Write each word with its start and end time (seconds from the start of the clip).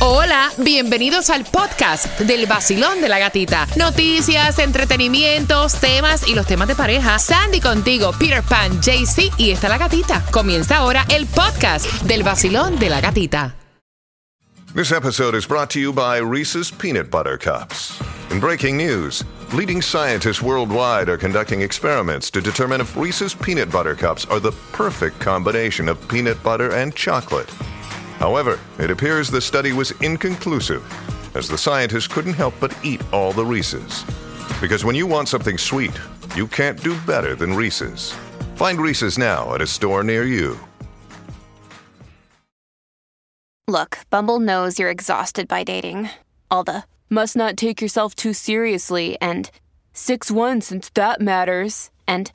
Hola, 0.00 0.52
bienvenidos 0.58 1.28
al 1.28 1.44
podcast 1.44 2.20
del 2.20 2.46
vacilón 2.46 3.00
de 3.00 3.08
la 3.08 3.18
gatita. 3.18 3.66
Noticias, 3.76 4.60
entretenimientos, 4.60 5.74
temas 5.80 6.28
y 6.28 6.36
los 6.36 6.46
temas 6.46 6.68
de 6.68 6.76
pareja. 6.76 7.18
Sandy 7.18 7.60
contigo, 7.60 8.12
Peter 8.16 8.44
Pan, 8.44 8.80
JC 8.80 9.32
y 9.38 9.50
está 9.50 9.68
la 9.68 9.76
gatita. 9.76 10.24
Comienza 10.30 10.76
ahora 10.76 11.04
el 11.08 11.26
podcast 11.26 11.86
del 12.02 12.22
vacilón 12.22 12.78
de 12.78 12.90
la 12.90 13.00
gatita. 13.00 13.56
This 14.72 14.92
episode 14.92 15.36
is 15.36 15.48
brought 15.48 15.68
to 15.70 15.80
you 15.80 15.92
by 15.92 16.18
Reese's 16.18 16.70
Peanut 16.70 17.10
Butter 17.10 17.36
Cups. 17.36 18.00
In 18.30 18.38
breaking 18.38 18.76
news, 18.76 19.24
leading 19.52 19.82
scientists 19.82 20.40
worldwide 20.40 21.08
are 21.08 21.18
conducting 21.18 21.62
experiments 21.62 22.30
to 22.30 22.40
determine 22.40 22.80
if 22.80 22.96
Reese's 22.96 23.34
Peanut 23.34 23.72
Butter 23.72 23.96
Cups 23.96 24.26
are 24.26 24.38
the 24.38 24.52
perfect 24.70 25.18
combination 25.18 25.88
of 25.88 25.98
peanut 26.06 26.40
butter 26.44 26.72
and 26.72 26.94
chocolate. 26.94 27.50
However, 28.18 28.58
it 28.78 28.90
appears 28.90 29.30
the 29.30 29.40
study 29.40 29.72
was 29.72 29.92
inconclusive, 30.02 30.84
as 31.36 31.48
the 31.48 31.58
scientists 31.58 32.08
couldn't 32.08 32.34
help 32.34 32.54
but 32.60 32.76
eat 32.82 33.00
all 33.12 33.32
the 33.32 33.44
Reese's. 33.44 34.04
Because 34.60 34.84
when 34.84 34.96
you 34.96 35.06
want 35.06 35.28
something 35.28 35.56
sweet, 35.56 35.92
you 36.34 36.46
can't 36.48 36.82
do 36.82 36.98
better 37.06 37.34
than 37.34 37.54
Reese's. 37.54 38.12
Find 38.56 38.80
Reese's 38.80 39.18
now 39.18 39.54
at 39.54 39.62
a 39.62 39.66
store 39.66 40.02
near 40.02 40.24
you. 40.24 40.58
Look, 43.68 43.98
Bumble 44.10 44.40
knows 44.40 44.78
you're 44.78 44.90
exhausted 44.90 45.46
by 45.46 45.62
dating. 45.62 46.10
All 46.50 46.64
the 46.64 46.84
must 47.10 47.36
not 47.36 47.56
take 47.56 47.80
yourself 47.80 48.14
too 48.14 48.32
seriously 48.32 49.16
and 49.20 49.50
6 49.92 50.30
1 50.30 50.60
since 50.62 50.90
that 50.90 51.20
matters. 51.20 51.90
And 52.06 52.32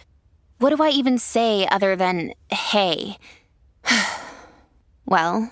what 0.59 0.75
do 0.75 0.81
I 0.81 0.89
even 0.89 1.17
say 1.17 1.67
other 1.67 1.95
than 1.95 2.33
hey? 2.49 3.17
well, 5.05 5.51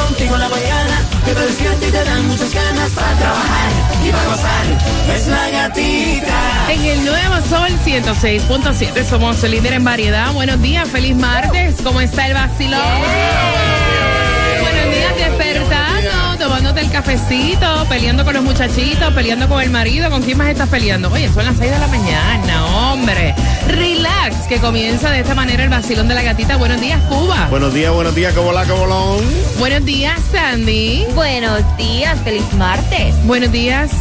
Contigo 0.21 0.35
en 0.35 0.41
la 0.41 0.49
mañana. 0.49 0.99
Que 1.25 1.33
te 1.33 1.39
despierta 1.41 1.87
y 1.87 1.91
te 1.91 2.03
dan 2.03 2.27
muchas 2.27 2.53
ganas 2.53 2.91
para 2.91 3.17
trabajar 3.17 3.71
y 4.05 4.11
para 4.11 4.25
gozar. 4.25 4.65
Es 5.15 5.27
la 5.27 5.49
gatita. 5.49 6.71
En 6.71 6.85
el 6.85 7.05
nuevo 7.05 7.35
Sol 7.49 7.69
106.7 7.83 9.03
somos 9.03 9.43
el 9.43 9.51
líder 9.51 9.73
en 9.73 9.83
variedad. 9.83 10.31
Buenos 10.33 10.61
días, 10.61 10.87
feliz 10.89 11.15
martes. 11.15 11.81
¿Cómo 11.83 12.01
está 12.01 12.27
el 12.27 12.35
vacilón? 12.35 12.79
Despertando, 12.79 13.80
tomándote 16.71 16.81
el 16.81 16.91
cafecito, 16.91 17.85
peleando 17.89 18.23
con 18.23 18.33
los 18.33 18.43
muchachitos, 18.43 19.13
peleando 19.13 19.47
con 19.47 19.61
el 19.61 19.69
marido. 19.69 20.09
¿Con 20.09 20.21
quién 20.21 20.37
más 20.37 20.49
estás 20.49 20.69
peleando? 20.69 21.11
Oye, 21.11 21.29
son 21.29 21.45
las 21.45 21.57
6 21.57 21.71
de 21.71 21.79
la 21.79 21.87
mañana, 21.87 22.65
hombre. 22.91 23.35
Relax, 23.67 24.47
que 24.47 24.57
comienza 24.57 25.09
de 25.11 25.19
esta 25.19 25.35
manera 25.35 25.63
el 25.63 25.69
vacilón 25.69 26.07
de 26.07 26.15
la 26.15 26.21
gatita. 26.21 26.57
Buenos 26.57 26.79
días, 26.79 27.01
Cuba. 27.09 27.47
Buenos 27.49 27.73
días, 27.73 27.93
buenos 27.93 28.15
días, 28.15 28.33
¿cómo 28.33 28.51
la, 28.51 28.65
cómo 28.65 28.85
long? 28.85 29.21
Buenos 29.59 29.83
días, 29.85 30.19
Sandy. 30.31 31.05
Buenos 31.13 31.61
días, 31.77 32.17
feliz 32.23 32.53
martes. 32.53 33.15
Buenos 33.25 33.51
días, 33.51 33.91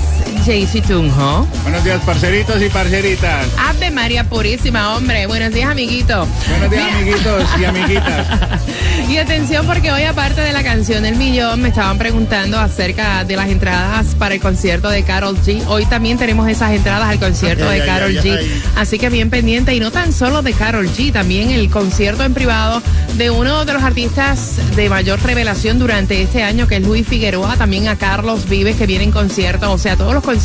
Jaycee 0.51 0.83
Tunjo. 0.83 1.47
Buenos 1.62 1.84
días, 1.84 2.03
parceritos 2.05 2.61
y 2.61 2.69
parceritas. 2.70 3.47
Ave 3.56 3.93
María 3.93 4.25
Purísima, 4.25 4.97
hombre. 4.97 5.27
Buenos 5.27 5.55
días, 5.55 5.70
amiguito. 5.70 6.27
Buenos 6.48 6.70
días, 6.73 6.84
Mira. 6.87 6.98
amiguitos 6.98 7.45
y 7.61 7.65
amiguitas. 7.65 8.27
Y 9.09 9.17
atención 9.17 9.67
porque 9.67 9.91
hoy 9.91 10.05
aparte 10.05 10.41
de 10.41 10.53
la 10.53 10.62
canción 10.62 11.03
del 11.03 11.17
millón 11.17 11.62
me 11.62 11.71
estaban 11.71 11.98
preguntando 11.98 12.61
acerca 12.61 13.25
de 13.25 13.34
las 13.34 13.48
entradas 13.48 14.15
para 14.15 14.37
el 14.37 14.41
concierto 14.41 14.88
de 14.88 15.03
Carol 15.03 15.37
G. 15.37 15.66
Hoy 15.66 15.84
también 15.87 16.16
tenemos 16.16 16.49
esas 16.49 16.71
entradas 16.71 17.09
al 17.09 17.19
concierto 17.19 17.69
Ay, 17.69 17.78
de 17.78 17.82
ay, 17.82 17.88
Carol 17.88 18.17
ay, 18.17 18.22
G. 18.22 18.62
Así 18.77 19.00
que 19.00 19.09
bien 19.09 19.28
pendiente 19.28 19.75
y 19.75 19.81
no 19.81 19.91
tan 19.91 20.12
solo 20.12 20.43
de 20.43 20.53
Carol 20.53 20.88
G, 20.88 21.12
también 21.12 21.50
el 21.50 21.69
concierto 21.71 22.22
en 22.22 22.34
privado 22.34 22.81
de 23.17 23.31
uno 23.31 23.65
de 23.65 23.72
los 23.72 23.82
artistas 23.82 24.61
de 24.77 24.88
mayor 24.88 25.21
revelación 25.22 25.81
durante 25.81 26.22
este 26.22 26.44
año 26.44 26.69
que 26.69 26.77
es 26.77 26.82
Luis 26.82 27.05
Figueroa, 27.05 27.56
también 27.56 27.88
a 27.88 27.97
Carlos 27.97 28.49
Vives 28.49 28.77
que 28.77 28.87
viene 28.87 29.03
en 29.03 29.11
concierto, 29.11 29.72
o 29.72 29.78
sea, 29.78 29.97
todos 29.97 30.15
los 30.15 30.22
conciertos, 30.22 30.40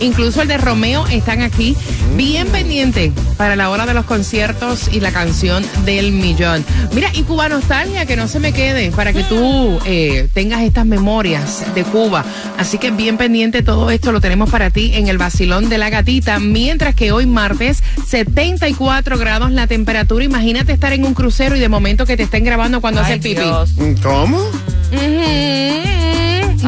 incluso 0.00 0.42
el 0.42 0.48
de 0.48 0.58
Romeo 0.58 1.06
están 1.06 1.40
aquí. 1.40 1.76
Bien 2.16 2.46
pendiente 2.48 3.12
para 3.36 3.56
la 3.56 3.70
hora 3.70 3.86
de 3.86 3.94
los 3.94 4.04
conciertos 4.04 4.88
y 4.92 5.00
la 5.00 5.12
canción 5.12 5.64
del 5.84 6.12
millón. 6.12 6.64
Mira, 6.92 7.10
y 7.12 7.22
Cuba 7.22 7.48
Nostalgia, 7.48 8.06
que 8.06 8.16
no 8.16 8.28
se 8.28 8.38
me 8.38 8.52
quede, 8.52 8.90
para 8.90 9.12
que 9.12 9.24
tú 9.24 9.78
eh, 9.84 10.28
tengas 10.34 10.62
estas 10.62 10.86
memorias 10.86 11.64
de 11.74 11.84
Cuba. 11.84 12.24
Así 12.58 12.78
que 12.78 12.90
bien 12.90 13.16
pendiente, 13.16 13.62
todo 13.62 13.90
esto 13.90 14.12
lo 14.12 14.20
tenemos 14.20 14.50
para 14.50 14.70
ti 14.70 14.92
en 14.94 15.08
el 15.08 15.18
vacilón 15.18 15.68
de 15.68 15.78
la 15.78 15.90
gatita. 15.90 16.38
Mientras 16.38 16.94
que 16.94 17.12
hoy 17.12 17.26
martes, 17.26 17.82
74 18.08 19.18
grados 19.18 19.50
la 19.50 19.66
temperatura. 19.66 20.24
Imagínate 20.24 20.72
estar 20.72 20.92
en 20.92 21.04
un 21.04 21.14
crucero 21.14 21.56
y 21.56 21.60
de 21.60 21.68
momento 21.68 22.06
que 22.06 22.16
te 22.16 22.24
estén 22.24 22.44
grabando 22.44 22.80
cuando 22.80 23.00
haces 23.00 23.18
pipí. 23.18 23.42
¿Cómo? 24.02 24.38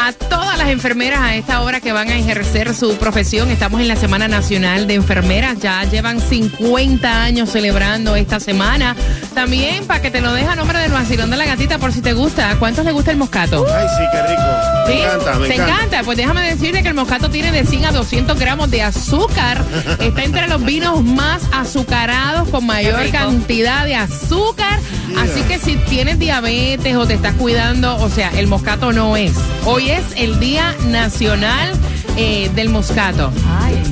a 0.01 0.13
todas 0.13 0.57
las 0.57 0.69
enfermeras 0.69 1.19
a 1.19 1.36
esta 1.36 1.62
hora 1.62 1.81
que 1.81 1.92
van 1.92 2.10
a 2.10 2.16
ejercer 2.16 2.74
su 2.74 2.96
profesión. 2.98 3.50
Estamos 3.50 3.81
en 3.81 3.88
la 3.88 3.96
Semana 3.96 4.28
Nacional 4.28 4.88
de 4.88 4.94
Enfermeras. 4.94 5.60
Ya 5.60 5.84
llevan 5.84 6.22
50 6.22 7.24
años 7.24 7.50
celebrando 7.50 8.16
esta 8.16 8.40
semana. 8.40 8.96
También 9.34 9.86
para 9.86 10.01
que 10.01 10.10
te 10.10 10.22
lo 10.22 10.34
deje 10.34 10.48
a 10.48 10.56
nombre 10.56 10.80
del 10.80 10.92
vacilón 10.92 11.30
de 11.30 11.38
la 11.38 11.46
gatita 11.46 11.80
por 11.80 11.92
si 11.92 12.01
te 12.01 12.13
gusta. 12.13 12.51
¿A 12.51 12.56
cuántos 12.57 12.86
les 12.86 12.94
gusta 12.94 13.12
el 13.12 13.18
moscato? 13.18 13.66
Ay, 13.68 13.88
sí, 13.98 14.04
qué 14.12 14.22
rico. 14.22 14.69
Me 14.88 15.04
encanta, 15.04 15.40
me 15.40 15.48
¿Te 15.48 15.56
encanta. 15.56 16.04
Pues 16.04 16.18
déjame 16.18 16.50
decirte 16.50 16.81
que 16.81 16.90
el 16.90 16.95
moscato 16.95 17.30
tiene 17.30 17.52
de 17.52 17.66
100 17.66 17.86
a 17.86 17.92
200 17.92 18.40
gramos 18.40 18.72
de 18.72 18.81
azúcar. 18.81 19.63
Está 20.00 20.24
entre 20.24 20.48
los 20.48 20.63
vinos 20.63 21.04
más 21.04 21.42
azucarados 21.52 22.48
con 22.50 22.66
mayor 22.66 23.10
cantidad 23.12 23.86
de 23.86 23.95
azúcar. 23.95 24.80
Así 25.18 25.42
que 25.42 25.60
si 25.60 25.75
tienes 25.75 26.19
diabetes 26.19 26.95
o 26.95 27.06
te 27.06 27.16
estás 27.16 27.34
cuidando, 27.36 27.98
o 27.98 28.10
sea, 28.10 28.31
el 28.38 28.48
moscato 28.48 28.94
no 28.94 29.18
es. 29.18 29.34
Hoy 29.66 29.89
Es 29.90 30.06
el 30.18 30.40
Día 30.40 30.76
Nacional 30.86 31.74
eh, 32.21 32.51
del 32.54 32.68
Moscato. 32.69 33.31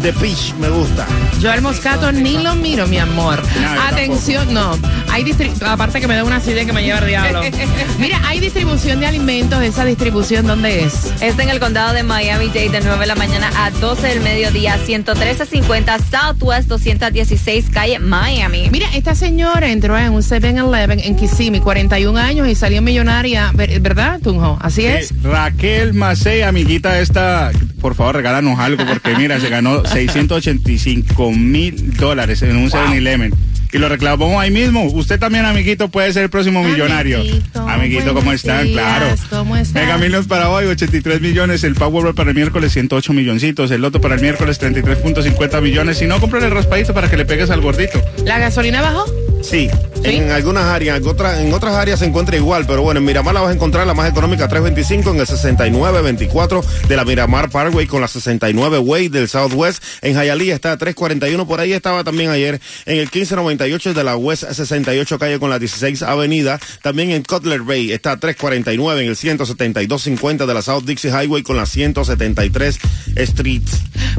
De 0.01 0.11
Peach 0.13 0.53
me 0.59 0.67
gusta. 0.69 1.07
Yo 1.39 1.49
al 1.51 1.61
moscato 1.61 2.11
ni 2.11 2.37
lo 2.37 2.55
miro, 2.55 2.85
mi 2.87 2.97
amor. 2.99 3.41
No, 3.61 3.81
Atención, 3.83 4.53
no. 4.53 4.77
Hay 5.11 5.23
distri- 5.23 5.51
aparte 5.65 5.99
que 6.01 6.07
me 6.07 6.15
da 6.15 6.23
una 6.23 6.39
silla 6.39 6.65
que 6.65 6.73
me 6.73 6.83
lleva 6.83 6.99
el 6.99 7.07
diablo. 7.07 7.41
Mira, 7.99 8.21
hay 8.27 8.39
distribución 8.39 8.99
de 8.99 9.07
alimentos. 9.07 9.61
Esa 9.63 9.85
distribución, 9.85 10.45
¿dónde 10.45 10.83
es? 10.83 11.11
Es 11.21 11.37
en 11.39 11.49
el 11.49 11.59
condado 11.59 11.93
de 11.93 12.03
Miami-Dade 12.03 12.69
de 12.69 12.81
9 12.81 12.99
de 12.99 13.05
la 13.07 13.15
mañana 13.15 13.49
a 13.57 13.71
12 13.71 14.07
del 14.07 14.19
mediodía, 14.21 14.77
11350 14.85 15.97
Southwest 16.11 16.67
216 16.67 17.69
calle 17.71 17.99
Miami. 17.99 18.69
Mira, 18.71 18.87
esta 18.93 19.15
señora 19.15 19.69
entró 19.69 19.97
en 19.97 20.13
un 20.13 20.21
7-Eleven 20.21 20.99
en 21.03 21.15
Kissimmee, 21.15 21.61
41 21.61 22.17
años 22.19 22.47
y 22.47 22.55
salió 22.55 22.81
millonaria, 22.81 23.51
ver- 23.53 23.79
¿verdad, 23.79 24.19
Tunjo? 24.21 24.57
Así 24.61 24.85
es. 24.85 25.11
Eh, 25.11 25.15
Raquel 25.23 25.93
Macei, 25.93 26.41
amiguita 26.43 26.99
esta, 26.99 27.51
por 27.81 27.95
favor 27.95 28.16
regálanos 28.17 28.59
algo 28.59 28.85
porque 28.85 29.15
mira, 29.15 29.39
se 29.39 29.49
ganó 29.49 29.83
685 30.41 31.31
mil 31.31 31.93
dólares 31.95 32.41
en 32.41 32.57
un 32.57 32.69
7-Eleven. 32.69 33.33
Y 33.73 33.79
lo 33.79 33.89
reclamamos 33.89 34.41
ahí 34.41 34.49
mismo. 34.49 34.85
Usted 34.85 35.19
también, 35.19 35.43
amiguito, 35.45 35.89
puede 35.89 36.13
ser 36.13 36.23
el 36.23 36.29
próximo 36.29 36.63
millonario. 36.63 37.19
Amiguito, 37.19 37.67
Amiguito, 37.67 38.13
¿cómo 38.13 38.31
están? 38.31 38.63
días, 38.65 38.73
Claro. 38.81 39.15
¿cómo 39.29 39.57
están? 39.57 39.83
Mega 39.83 39.97
Millions 39.97 40.25
para 40.25 40.49
hoy, 40.49 40.65
83 40.67 41.19
millones. 41.19 41.65
El 41.65 41.75
Powerball 41.75 42.15
para 42.15 42.29
el 42.29 42.35
miércoles, 42.35 42.71
108 42.71 43.11
milloncitos. 43.11 43.69
El 43.71 43.81
Loto 43.81 43.99
para 43.99 44.15
el 44.15 44.21
miércoles, 44.21 44.61
33.50 44.61 45.61
millones. 45.61 45.97
Si 45.97 46.05
no, 46.07 46.19
compren 46.21 46.45
el 46.45 46.51
raspadito 46.51 46.93
para 46.93 47.09
que 47.09 47.17
le 47.17 47.25
pegues 47.25 47.49
al 47.49 47.59
gordito. 47.59 48.01
¿La 48.25 48.39
gasolina 48.39 48.81
bajó? 48.81 49.05
Sí, 49.43 49.69
¿Sí? 50.03 50.15
en 50.15 50.31
algunas 50.31 50.65
áreas, 50.65 50.97
en, 50.97 51.07
otras 51.07 51.39
en 51.39 51.53
otras 51.53 51.75
áreas 51.75 51.99
se 51.99 52.05
encuentra 52.05 52.35
igual, 52.35 52.65
pero 52.67 52.81
bueno, 52.81 52.99
en 52.99 53.05
Miramar 53.05 53.33
la 53.33 53.41
vas 53.41 53.51
a 53.51 53.53
encontrar 53.53 53.87
la 53.87 53.93
más 53.93 54.09
económica 54.09 54.47
325 54.47 55.11
en 55.11 55.19
el 55.19 55.27
6924 55.27 56.63
de 56.87 56.95
la 56.95 57.05
Miramar 57.05 57.49
Parkway 57.49 57.87
con 57.87 58.01
la 58.01 58.07
69 58.07 58.79
Way 58.79 59.09
del 59.09 59.27
Southwest. 59.27 59.83
En 60.01 60.15
Hialeah 60.15 60.55
está 60.55 60.71
a 60.73 60.77
341, 60.77 61.47
por 61.47 61.59
ahí 61.59 61.73
estaba 61.73 62.03
también 62.03 62.29
ayer 62.29 62.59
en 62.85 62.97
el 62.97 63.05
1598 63.05 63.93
de 63.93 64.03
la 64.03 64.15
West 64.15 64.43
68 64.51 65.19
calle 65.19 65.39
con 65.39 65.49
la 65.49 65.59
16 65.59 66.03
Avenida. 66.03 66.59
También 66.81 67.11
en 67.11 67.23
Cutler 67.23 67.61
Bay 67.61 67.91
está 67.91 68.13
a 68.13 68.17
349 68.17 69.03
en 69.03 69.09
el 69.09 69.15
17250 69.15 70.45
de 70.45 70.53
la 70.53 70.61
South 70.61 70.83
Dixie 70.85 71.11
Highway 71.11 71.43
con 71.43 71.57
la 71.57 71.65
173 71.65 72.79
Street. 73.15 73.63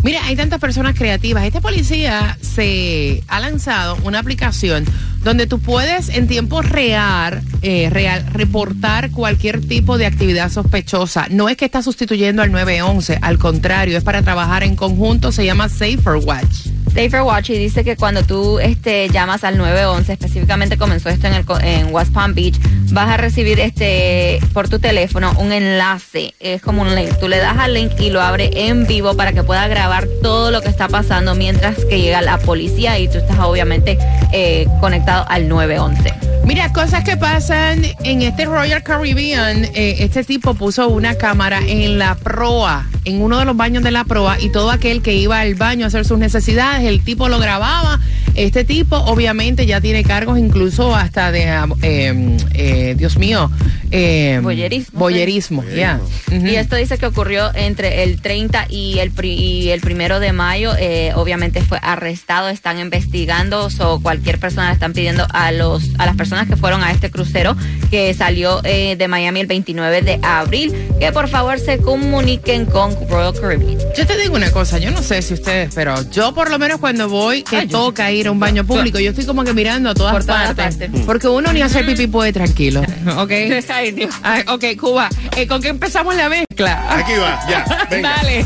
Mira, 0.03 0.25
hay 0.25 0.37
tantas 0.37 0.61
personas 0.61 0.97
creativas. 0.97 1.45
Este 1.45 1.61
policía 1.61 2.39
se 2.41 3.23
ha 3.29 3.41
lanzado 3.41 3.97
una 4.03 4.19
aplicación 4.19 4.85
donde 5.23 5.47
tú 5.47 5.59
puedes 5.69 6.09
en 6.09 6.27
tiempo 6.27 6.63
real, 6.63 7.43
eh, 7.61 7.91
real 7.91 8.25
reportar 8.33 9.11
cualquier 9.11 9.61
tipo 9.61 9.99
de 9.99 10.07
actividad 10.07 10.51
sospechosa. 10.51 11.27
No 11.29 11.51
es 11.51 11.59
que 11.59 11.67
está 11.67 11.83
sustituyendo 11.83 12.41
al 12.41 12.51
911, 12.51 13.19
al 13.21 13.39
contrario, 13.39 13.99
es 13.99 14.03
para 14.03 14.23
trabajar 14.23 14.63
en 14.63 14.77
conjunto, 14.77 15.31
se 15.31 15.45
llama 15.45 15.69
Safer 15.69 16.15
Watch. 16.25 16.69
Y 16.99 17.59
dice 17.59 17.85
que 17.85 17.95
cuando 17.95 18.25
tú 18.25 18.59
este, 18.59 19.09
llamas 19.09 19.45
al 19.45 19.57
911, 19.57 20.15
específicamente 20.15 20.77
comenzó 20.77 21.09
esto 21.09 21.29
en, 21.29 21.35
el, 21.35 21.45
en 21.63 21.95
West 21.95 22.13
Palm 22.13 22.35
Beach, 22.35 22.59
vas 22.91 23.09
a 23.09 23.17
recibir 23.17 23.61
este 23.61 24.41
por 24.53 24.69
tu 24.69 24.81
teléfono 24.81 25.33
un 25.39 25.53
enlace, 25.53 26.35
es 26.41 26.61
como 26.61 26.83
un 26.83 26.97
link. 26.97 27.11
Tú 27.21 27.29
le 27.29 27.39
das 27.39 27.57
al 27.57 27.75
link 27.75 27.93
y 28.01 28.11
lo 28.11 28.21
abre 28.21 28.51
en 28.53 28.89
vivo 28.89 29.17
para 29.17 29.33
que 29.33 29.45
pueda 29.45 29.69
grabar 29.69 30.09
todo 30.23 30.51
lo 30.51 30.61
que 30.61 30.69
está 30.71 30.89
pasando 30.89 31.37
mientras 31.37 31.77
que 31.85 32.01
llega 32.01 32.21
la 32.21 32.37
policía 32.39 32.99
y 32.99 33.07
tú 33.07 33.19
estás 33.19 33.39
obviamente 33.39 33.97
eh, 34.33 34.67
conectado 34.81 35.25
al 35.29 35.49
911. 35.49 36.13
Mira, 36.45 36.73
cosas 36.73 37.05
que 37.05 37.17
pasan 37.17 37.85
en 38.03 38.23
este 38.23 38.47
Royal 38.47 38.83
Caribbean. 38.83 39.67
eh, 39.75 39.97
este 40.01 40.25
tipo 40.25 40.55
puso 40.55 40.89
una 40.89 41.15
cámara 41.15 41.61
en 41.65 41.99
la 41.99 42.17
proa, 42.17 42.87
en 43.09 43.21
uno 43.23 43.39
de 43.39 43.45
los 43.45 43.57
baños 43.57 43.83
de 43.83 43.91
la 43.91 44.05
proa, 44.05 44.39
y 44.41 44.51
todo 44.51 44.71
aquel 44.71 45.03
que 45.03 45.15
iba 45.15 45.41
al 45.41 45.55
baño 45.55 45.85
a 45.85 45.89
hacer 45.89 46.05
sus 46.05 46.19
necesidades, 46.19 46.87
el 46.87 47.03
tipo 47.03 47.29
lo 47.29 47.39
grababa. 47.39 47.99
Este 48.35 48.65
tipo, 48.65 48.97
obviamente, 48.97 49.67
ya 49.67 49.81
tiene 49.81 50.05
cargos 50.05 50.39
incluso 50.39 50.95
hasta 50.95 51.33
de, 51.33 51.43
eh, 51.83 52.37
eh, 52.55 52.95
Dios 52.97 53.17
mío, 53.19 53.51
eh, 53.91 54.39
Boyerismo. 54.43 54.99
Boyerismo, 55.01 55.65
ya. 55.65 55.99
Y 56.31 56.55
esto 56.55 56.77
dice 56.77 56.99
que 56.99 57.07
ocurrió 57.07 57.51
entre 57.55 58.05
el 58.05 58.21
30 58.21 58.67
y 58.69 58.99
el, 59.01 59.11
pri- 59.11 59.35
y 59.35 59.71
el 59.71 59.81
primero 59.81 60.21
de 60.21 60.33
mayo. 60.33 60.73
eh, 60.79 61.13
obviamente 61.17 61.63
fue 61.63 61.79
arrestado, 61.83 62.49
están 62.49 62.79
investigando. 62.79 63.69
o 63.81 64.01
cualquier 64.01 64.39
persona 64.39 64.69
le 64.69 64.75
están 64.75 64.93
pidiendo 64.93 65.27
a 65.33 65.51
los 65.53 65.83
a 65.99 66.07
las 66.07 66.15
personas 66.17 66.47
que 66.47 66.57
fueron 66.57 66.83
a 66.85 66.91
este 66.93 67.11
crucero 67.11 67.57
que 67.91 68.13
salió 68.15 68.61
eh, 68.65 68.97
de 68.97 69.09
Miami 69.09 69.41
el 69.41 69.47
29 69.47 70.03
de 70.03 70.19
abril 70.23 70.73
que 71.01 71.11
por 71.13 71.29
favor 71.29 71.59
se 71.59 71.79
comuniquen 71.79 72.67
con 72.67 72.95
Royal 73.09 73.33
Caribbean. 73.39 73.79
Yo 73.97 74.07
te 74.07 74.17
digo 74.17 74.37
una 74.37 74.51
cosa, 74.51 74.79
yo 74.79 74.91
no 74.91 75.03
sé 75.03 75.23
si 75.23 75.35
ustedes, 75.35 75.73
pero 75.75 75.95
yo 76.11 76.33
por 76.35 76.51
lo 76.51 76.59
menos 76.59 76.79
cuando 76.79 77.09
voy, 77.09 77.43
que 77.43 77.57
Ay, 77.57 77.67
yo 77.69 77.79
toca 77.79 78.11
ir 78.11 78.29
a 78.29 78.31
un 78.31 78.41
baño 78.41 78.65
público, 78.65 78.99
yo 78.99 79.11
estoy 79.11 79.27
como 79.27 79.45
que 79.45 79.55
mirando 79.55 79.91
a 79.91 79.95
todas 79.95 80.13
Por 80.13 80.25
todas 80.25 80.55
partes. 80.55 80.79
partes. 80.79 81.07
Porque 81.07 81.29
uno 81.29 81.53
ni 81.53 81.63
hacer 81.63 81.87
pipí 81.87 82.07
puede 82.07 82.33
tranquilo. 82.33 82.81
¿Ok? 83.17 83.31
Ay, 83.69 83.93
Dios. 83.93 84.15
Ay, 84.23 84.43
ok, 84.49 84.65
Cuba, 84.81 85.09
eh, 85.37 85.47
¿con 85.47 85.61
qué 85.63 85.69
empezamos 85.69 86.15
la 86.15 86.29
mezcla? 86.29 86.97
Aquí 86.99 87.13
va, 87.15 87.41
ya, 87.49 87.87
venga. 87.91 88.17
Dale. 88.17 88.45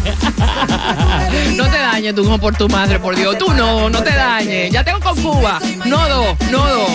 no 1.56 1.64
te 1.64 1.78
dañes, 1.78 2.14
tú, 2.14 2.38
por 2.38 2.56
tu 2.56 2.68
madre, 2.68 2.98
por 2.98 3.16
Dios. 3.16 3.36
Tú 3.38 3.52
no, 3.54 3.88
no 3.90 4.02
te 4.02 4.10
dañes. 4.10 4.70
Ya 4.70 4.84
tengo 4.84 5.00
con 5.00 5.20
Cuba. 5.22 5.60
No 5.84 6.08
dos, 6.08 6.36
no 6.50 6.68
dos. 6.68 6.90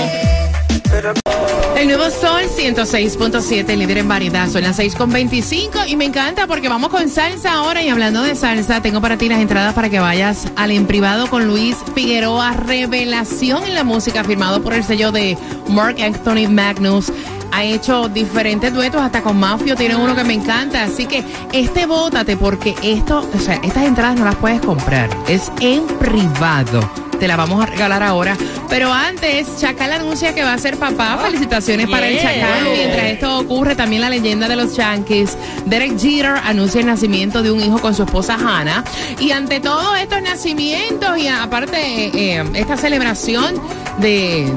El 1.78 1.88
nuevo 1.88 2.10
Sol 2.10 2.42
106.7, 2.58 3.76
líder 3.76 4.00
en 4.00 4.08
variedad. 4.08 4.50
Son 4.50 4.64
las 4.64 4.80
6.25 4.80 5.88
y 5.88 5.96
me 5.96 6.06
encanta 6.06 6.48
porque 6.48 6.70
vamos 6.70 6.90
con 6.90 7.08
salsa 7.08 7.54
ahora. 7.54 7.84
Y 7.84 7.90
hablando 7.90 8.24
de 8.24 8.36
salsa, 8.36 8.82
tengo 8.82 9.00
para 9.00 9.18
ti 9.18 9.30
las 9.30 9.40
entradas 9.40 9.74
para 9.74 9.90
que 9.90 10.00
vayas 10.00 10.48
al 10.56 10.72
en 10.72 10.88
privado 10.88 11.28
con 11.28 11.46
Luis 11.46 11.78
Figueroa. 11.94 12.54
Revelación 12.54 13.64
en 13.66 13.76
la 13.76 13.84
música, 13.84 14.24
firmado 14.24 14.62
por 14.64 14.74
el 14.74 14.84
sello 14.84 15.12
de 15.12 15.38
Mark 15.70 15.98
Anthony 16.02 16.50
Magnus. 16.50 17.12
Ha 17.52 17.64
hecho 17.64 18.10
diferentes 18.10 18.74
duetos, 18.74 19.02
hasta 19.02 19.22
con 19.22 19.40
Mafio 19.40 19.76
tiene 19.76 19.96
uno 19.96 20.16
que 20.16 20.24
me 20.24 20.34
encanta. 20.34 20.84
Así 20.84 21.06
que 21.06 21.24
este 21.54 21.86
bótate 21.86 22.38
porque 22.38 22.76
esto, 22.82 23.28
o 23.34 23.40
sea, 23.40 23.56
estas 23.64 23.84
entradas 23.84 24.18
no 24.18 24.26
las 24.26 24.36
puedes 24.36 24.62
comprar. 24.62 25.10
Es 25.28 25.52
en 25.62 25.86
privado. 25.86 27.07
Te 27.20 27.28
la 27.28 27.36
vamos 27.36 27.62
a 27.62 27.66
regalar 27.66 28.04
ahora. 28.04 28.38
Pero 28.70 28.92
antes, 28.92 29.60
Chacal 29.60 29.94
anuncia 29.94 30.34
que 30.34 30.44
va 30.44 30.54
a 30.54 30.58
ser 30.58 30.78
papá. 30.78 31.18
Felicitaciones 31.24 31.90
para 31.90 32.08
el 32.08 32.20
yeah. 32.20 32.24
Chacal. 32.24 32.64
Mientras 32.72 33.06
esto 33.06 33.40
ocurre, 33.40 33.76
también 33.76 34.02
la 34.02 34.10
leyenda 34.10 34.48
de 34.48 34.56
los 34.56 34.76
Yankees. 34.76 35.38
Derek 35.66 35.98
Jeter 35.98 36.36
anuncia 36.46 36.82
el 36.82 36.88
nacimiento 36.88 37.42
de 37.42 37.52
un 37.52 37.62
hijo 37.62 37.80
con 37.80 37.94
su 37.96 38.04
esposa 38.04 38.36
Hannah. 38.36 38.84
Y 39.20 39.32
ante 39.32 39.60
todos 39.60 39.98
estos 40.00 40.22
nacimientos 40.22 41.18
y 41.18 41.28
aparte 41.28 41.78
eh, 41.78 42.12
eh, 42.14 42.44
esta 42.54 42.78
celebración 42.78 43.56
de 44.00 44.52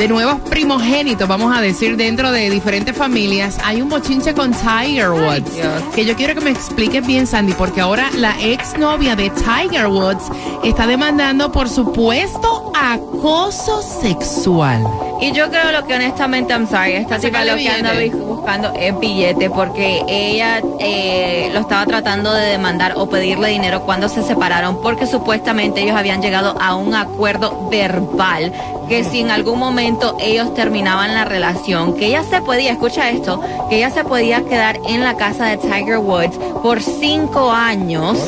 de 0.00 0.08
nuevos 0.08 0.40
primogénitos, 0.48 1.28
vamos 1.28 1.54
a 1.54 1.60
decir, 1.60 1.94
dentro 1.94 2.32
de 2.32 2.48
diferentes 2.48 2.96
familias, 2.96 3.58
hay 3.62 3.82
un 3.82 3.90
bochinche 3.90 4.32
con 4.32 4.50
Tiger 4.50 5.10
Woods. 5.10 5.50
Que 5.94 6.06
yo 6.06 6.16
quiero 6.16 6.34
que 6.34 6.40
me 6.40 6.48
expliques 6.48 7.06
bien, 7.06 7.26
Sandy, 7.26 7.52
porque 7.52 7.82
ahora 7.82 8.08
la 8.16 8.34
exnovia 8.40 9.14
de 9.14 9.28
Tiger 9.28 9.88
Woods 9.88 10.24
está 10.64 10.86
demandando 10.86 11.52
por 11.52 11.68
supuesto 11.68 12.72
acoso 12.74 13.82
sexual. 13.82 15.09
Y 15.20 15.32
yo 15.32 15.50
creo 15.50 15.70
lo 15.70 15.86
que 15.86 15.94
honestamente, 15.94 16.52
I'm 16.52 16.66
sorry, 16.66 16.94
esta 16.94 17.18
chica 17.20 17.44
lo 17.44 17.56
que 17.56 17.68
anda 17.68 17.92
buscando 18.26 18.72
es 18.74 18.98
billete 18.98 19.50
porque 19.50 20.02
ella 20.08 20.62
eh, 20.78 21.50
lo 21.52 21.60
estaba 21.60 21.84
tratando 21.84 22.32
de 22.32 22.46
demandar 22.46 22.94
o 22.96 23.08
pedirle 23.08 23.48
dinero 23.48 23.82
cuando 23.82 24.08
se 24.08 24.22
separaron 24.22 24.80
porque 24.80 25.06
supuestamente 25.06 25.82
ellos 25.82 25.94
habían 25.94 26.22
llegado 26.22 26.56
a 26.58 26.74
un 26.74 26.94
acuerdo 26.94 27.68
verbal 27.70 28.50
que 28.88 29.04
si 29.04 29.20
en 29.20 29.30
algún 29.30 29.58
momento 29.58 30.16
ellos 30.20 30.54
terminaban 30.54 31.14
la 31.14 31.24
relación, 31.24 31.94
que 31.96 32.06
ella 32.06 32.24
se 32.24 32.40
podía, 32.40 32.72
escucha 32.72 33.10
esto, 33.10 33.40
que 33.68 33.76
ella 33.76 33.90
se 33.90 34.04
podía 34.04 34.42
quedar 34.44 34.78
en 34.88 35.04
la 35.04 35.16
casa 35.16 35.46
de 35.46 35.58
Tiger 35.58 35.98
Woods 35.98 36.36
por 36.62 36.82
cinco 36.82 37.52
años 37.52 38.18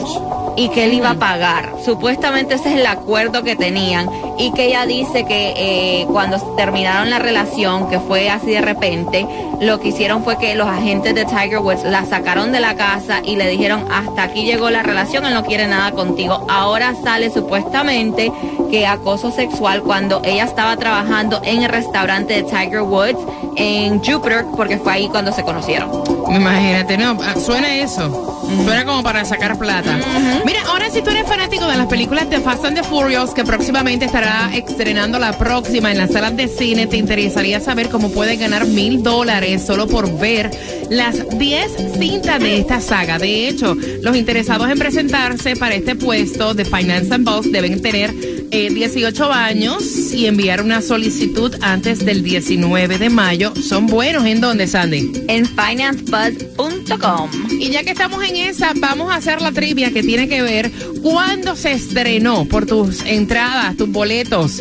y 0.57 0.69
que 0.69 0.85
él 0.85 0.95
iba 0.95 1.11
a 1.11 1.15
pagar. 1.15 1.73
Supuestamente 1.85 2.55
ese 2.55 2.71
es 2.71 2.81
el 2.81 2.87
acuerdo 2.87 3.43
que 3.43 3.57
tenían 3.57 4.09
y 4.39 4.53
que 4.53 4.67
ella 4.67 4.87
dice 4.87 5.25
que 5.25 5.55
eh, 5.57 6.07
cuando 6.11 6.39
terminaron 6.57 7.11
la 7.11 7.19
relación, 7.19 7.89
que 7.89 8.01
fue 8.01 8.31
así 8.31 8.51
de 8.51 8.61
repente, 8.61 9.27
lo 9.61 9.81
que 9.81 9.89
hicieron 9.89 10.25
fue 10.25 10.39
que 10.39 10.55
los 10.55 10.69
agentes 10.69 11.15
de 11.15 11.25
Tiger 11.25 11.59
Woods 11.59 11.85
la 11.85 12.05
sacaron 12.05 12.53
de 12.53 12.61
la 12.61 12.75
casa 12.75 13.21
y 13.25 13.37
le 13.37 13.49
dijeron 13.49 13.87
hasta 13.91 14.25
aquí 14.25 14.45
llegó 14.45 14.71
la 14.71 14.83
relación, 14.83 15.25
él 15.25 15.35
no 15.35 15.45
quiere 15.45 15.69
nada 15.69 15.93
contigo. 15.93 16.47
Ahora 16.49 16.95
sale 17.03 17.31
supuestamente 17.31 18.33
que 18.71 18.87
acoso 18.87 19.31
sexual 19.31 19.83
cuando 19.83 20.23
ella 20.25 20.45
estaba 20.45 20.77
trabajando 20.77 21.41
en 21.45 21.63
el 21.63 21.69
restaurante 21.69 22.35
de 22.35 22.43
Tiger 22.43 22.83
Woods 22.83 23.19
en 23.57 23.99
Jupiter 24.03 24.45
porque 24.57 24.79
fue 24.79 24.93
ahí 24.93 25.09
cuando 25.09 25.33
se 25.33 25.43
conocieron. 25.43 25.91
Imagínate, 26.31 26.97
no, 26.97 27.19
ah, 27.23 27.35
suena 27.39 27.75
eso. 27.77 28.41
Suena 28.65 28.85
como 28.85 29.03
para 29.03 29.25
sacar 29.25 29.59
plata. 29.59 29.99
Mira, 30.45 30.61
ahora 30.67 30.91
si 30.91 31.03
tú 31.03 31.11
eres 31.11 31.27
fanático 31.27 31.67
de 31.67 31.77
las 31.77 31.87
películas 31.87 32.29
de 32.29 32.41
Fast 32.41 32.65
and 32.65 32.77
the 32.77 32.83
Furious, 32.83 33.31
que 33.31 33.45
próximamente 33.45 34.07
estará 34.07 34.51
estrenando 34.55 35.19
la 35.19 35.33
próxima 35.39 35.91
en 35.91 35.99
las 35.99 36.13
salas 36.13 36.37
de 36.37 36.49
cine, 36.49 36.87
te 36.87 36.97
interesaría 36.97 37.61
saber 37.61 37.89
cómo 37.89 38.11
puedes 38.11 38.39
ganar 38.39 38.67
mil 38.67 39.03
dólares 39.03 39.63
solo 39.63 39.87
por 39.87 40.19
ver 40.19 40.51
las 40.91 41.39
10 41.39 41.99
cintas 41.99 42.41
de 42.41 42.59
esta 42.59 42.81
saga. 42.81 43.19
De 43.19 43.49
hecho, 43.49 43.75
los 44.03 44.17
interesados 44.17 44.69
en 44.71 44.79
presentarse 44.79 45.57
para 45.57 45.75
este 45.75 45.95
puesto 45.95 46.55
de 46.55 46.65
Finance 46.65 47.15
and 47.15 47.25
Boss 47.25 47.51
deben 47.51 47.81
tener 47.81 48.13
eh, 48.53 48.69
18 48.71 49.33
años 49.33 50.13
y 50.13 50.27
enviar 50.27 50.63
una 50.63 50.83
solicitud 50.83 51.55
antes 51.63 52.05
del 52.05 52.23
19 52.23 52.99
de 52.99 53.09
mayo. 53.09 53.55
¿Son 53.57 53.87
buenos 53.87 54.27
en 54.27 54.43
dónde, 54.43 54.67
Sandy? 54.67 55.25
En 55.27 55.47
financebuzz.com. 55.47 57.31
Y 57.59 57.71
ya 57.71 57.83
que 57.83 57.91
estamos 57.93 58.23
en 58.23 58.37
esa, 58.37 58.75
vamos 58.77 59.11
a 59.11 59.17
hacer 59.17 59.41
la 59.41 59.53
trivia 59.53 59.91
que 59.91 60.03
tiene 60.03 60.29
que 60.29 60.43
ver 60.43 60.71
cuándo 61.03 61.57
se 61.57 61.73
estrenó 61.73 62.45
por 62.45 62.67
tus 62.67 63.01
entradas, 63.07 63.77
tus 63.77 63.89
boletos, 63.89 64.61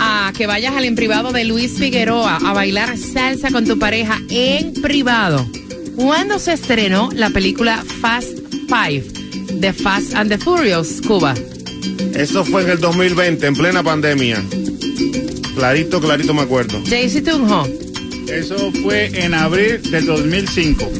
a 0.00 0.32
que 0.36 0.46
vayas 0.46 0.74
al 0.74 0.86
en 0.86 0.94
privado 0.94 1.32
de 1.32 1.44
Luis 1.44 1.72
Figueroa 1.72 2.36
a 2.36 2.54
bailar 2.54 2.96
salsa 2.96 3.50
con 3.50 3.66
tu 3.66 3.78
pareja 3.78 4.18
en 4.30 4.72
privado. 4.72 5.46
¿Cuándo 5.94 6.38
se 6.38 6.54
estrenó 6.54 7.10
la 7.12 7.28
película 7.28 7.84
Fast 8.00 8.38
Five 8.66 9.04
de 9.60 9.72
Fast 9.74 10.14
and 10.14 10.30
the 10.30 10.38
Furious, 10.38 11.02
Cuba? 11.02 11.34
Eso 12.16 12.44
fue 12.46 12.62
en 12.62 12.70
el 12.70 12.80
2020, 12.80 13.46
en 13.46 13.54
plena 13.54 13.82
pandemia. 13.82 14.42
Clarito, 15.54 16.00
clarito 16.00 16.32
me 16.32 16.42
acuerdo. 16.42 16.82
Jaycee 16.88 17.20
Tunjo, 17.20 17.68
Eso 18.28 18.72
fue 18.82 19.10
en 19.22 19.34
abril 19.34 19.82
del 19.90 20.06
2005. 20.06 20.90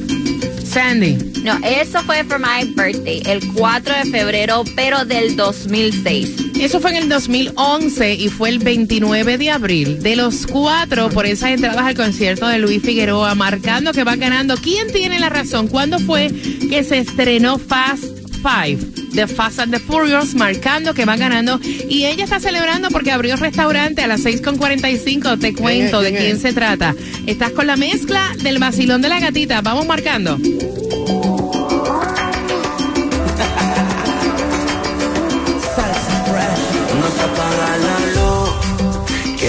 Sandy. 0.62 1.16
No, 1.42 1.58
eso 1.64 2.02
fue 2.02 2.22
for 2.24 2.38
my 2.38 2.70
birthday, 2.74 3.22
el 3.24 3.40
4 3.54 3.94
de 4.04 4.10
febrero, 4.10 4.62
pero 4.74 5.06
del 5.06 5.36
2006. 5.36 6.34
Eso 6.60 6.80
fue 6.80 6.90
en 6.90 6.96
el 6.98 7.08
2011 7.08 8.14
y 8.14 8.28
fue 8.28 8.50
el 8.50 8.58
29 8.58 9.38
de 9.38 9.50
abril. 9.50 10.02
De 10.02 10.16
los 10.16 10.46
cuatro, 10.46 11.08
por 11.08 11.24
esas 11.24 11.50
entradas 11.50 11.82
al 11.82 11.94
concierto 11.94 12.46
de 12.46 12.58
Luis 12.58 12.82
Figueroa, 12.82 13.34
marcando 13.34 13.92
que 13.92 14.04
va 14.04 14.16
ganando. 14.16 14.56
¿Quién 14.58 14.92
tiene 14.92 15.18
la 15.18 15.30
razón? 15.30 15.68
¿Cuándo 15.68 15.98
fue 15.98 16.30
que 16.68 16.84
se 16.84 16.98
estrenó 16.98 17.58
Fast 17.58 18.04
Five? 18.42 19.05
The 19.14 19.26
Fast 19.26 19.60
and 19.60 19.72
the 19.72 19.80
Furious, 19.80 20.34
marcando 20.34 20.94
que 20.94 21.04
van 21.04 21.18
ganando. 21.18 21.58
Y 21.88 22.04
ella 22.04 22.24
está 22.24 22.40
celebrando 22.40 22.88
porque 22.90 23.10
abrió 23.12 23.36
restaurante 23.36 24.02
a 24.02 24.06
las 24.06 24.24
6.45. 24.24 25.38
Te 25.38 25.54
cuento 25.54 26.02
es? 26.02 26.12
de 26.12 26.18
¿Quién 26.18 26.36
es? 26.36 26.42
se 26.42 26.52
trata. 26.52 26.94
Estás 27.26 27.52
con 27.52 27.66
la 27.66 27.76
mezcla 27.76 28.32
del 28.42 28.58
vacilón 28.58 29.02
de 29.02 29.08
la 29.08 29.20
gatita. 29.20 29.60
Vamos 29.62 29.86
marcando. 29.86 30.38